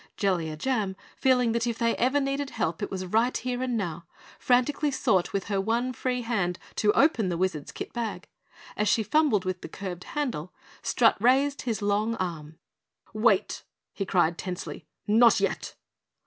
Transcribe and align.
Jellia 0.17 0.57
Jam, 0.57 0.95
feeling 1.15 1.51
that 1.51 1.67
if 1.67 1.77
they 1.77 1.95
ever 1.97 2.19
needed 2.19 2.49
help 2.49 2.81
it 2.81 2.89
was 2.89 3.05
right 3.05 3.37
here 3.37 3.61
and 3.61 3.77
now, 3.77 4.07
frantically 4.39 4.89
sought 4.89 5.31
with 5.31 5.43
her 5.43 5.61
one 5.61 5.93
free 5.93 6.23
hand 6.23 6.57
to 6.77 6.91
open 6.93 7.29
the 7.29 7.37
Wizard's 7.37 7.71
Kit 7.71 7.93
Bag. 7.93 8.27
As 8.75 8.89
she 8.89 9.03
fumbled 9.03 9.45
with 9.45 9.61
the 9.61 9.69
curved 9.69 10.05
handle, 10.05 10.51
Strut 10.81 11.21
raised 11.21 11.61
his 11.61 11.83
long 11.83 12.15
arm. 12.15 12.57
"Wait!" 13.13 13.63
he 13.93 14.03
cried 14.03 14.39
tensely. 14.39 14.87
"Not 15.05 15.39
yet!" 15.39 15.75